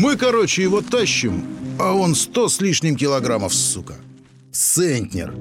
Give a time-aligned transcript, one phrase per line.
[0.00, 1.44] Мы, короче, его тащим,
[1.78, 3.96] а он сто с лишним килограммов, сука.
[4.50, 5.34] Центнер.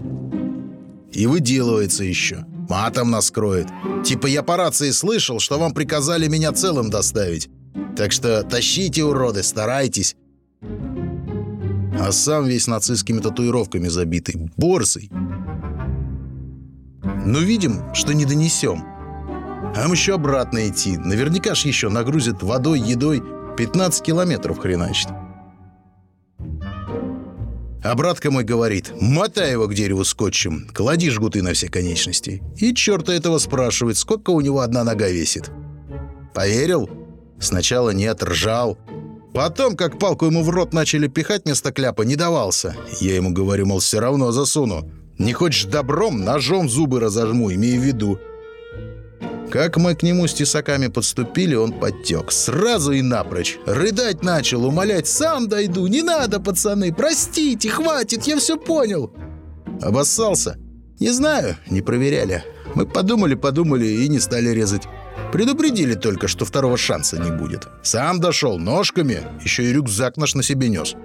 [1.13, 2.45] И выделывается еще.
[2.67, 3.67] Матом нас кроет.
[4.03, 7.49] Типа я по рации слышал, что вам приказали меня целым доставить.
[7.95, 10.17] Так что тащите, уроды, старайтесь.
[11.97, 14.51] А сам весь нацистскими татуировками забитый.
[14.57, 15.09] Борзый.
[17.25, 18.83] Ну, видим, что не донесем.
[19.73, 20.97] Нам еще обратно идти.
[20.97, 23.23] Наверняка ж еще нагрузят водой, едой.
[23.59, 25.09] 15 километров хреначит.
[27.83, 32.41] А братка мой говорит, мотай его к дереву скотчем, клади жгуты на все конечности.
[32.55, 35.51] И черта этого спрашивает, сколько у него одна нога весит.
[36.33, 36.89] Поверил?
[37.37, 38.77] Сначала нет, ржал.
[39.33, 42.77] Потом, как палку ему в рот начали пихать вместо кляпа, не давался.
[43.01, 44.89] Я ему говорю, мол, все равно засуну.
[45.17, 48.19] Не хочешь добром, ножом зубы разожму, имей в виду.
[49.51, 52.31] Как мы к нему с тесаками подступили, он подтек.
[52.31, 53.57] Сразу и напрочь.
[53.65, 55.07] Рыдать начал, умолять.
[55.07, 55.87] «Сам дойду!
[55.87, 56.93] Не надо, пацаны!
[56.93, 59.11] Простите, хватит, я все понял!»
[59.81, 60.57] Обоссался?
[60.99, 62.43] Не знаю, не проверяли.
[62.75, 64.83] Мы подумали-подумали и не стали резать.
[65.31, 67.67] Предупредили только, что второго шанса не будет.
[67.81, 70.95] Сам дошел ножками, еще и рюкзак наш на себе нес.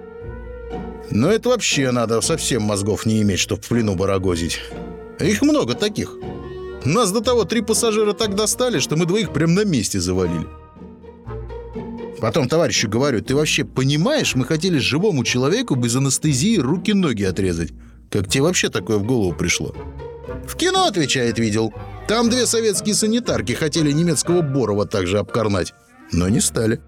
[1.09, 4.61] Но это вообще надо совсем мозгов не иметь, чтобы в плену барагозить.
[5.19, 6.17] Их много таких.
[6.85, 10.47] Нас до того три пассажира так достали, что мы двоих прям на месте завалили.
[12.19, 17.73] Потом товарищу говорю, ты вообще понимаешь, мы хотели живому человеку без анестезии руки-ноги отрезать.
[18.09, 19.75] Как тебе вообще такое в голову пришло?
[20.47, 21.73] В кино, отвечает, видел.
[22.07, 25.73] Там две советские санитарки хотели немецкого Борова также обкорнать,
[26.11, 26.81] но не стали.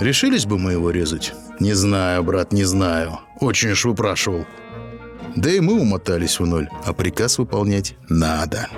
[0.00, 1.32] Решились бы мы его резать?
[1.60, 3.20] Не знаю, брат, не знаю.
[3.40, 4.46] Очень уж выпрашивал.
[5.36, 8.68] Да и мы умотались в ноль, а приказ выполнять надо.